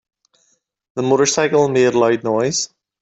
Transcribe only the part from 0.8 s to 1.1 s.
The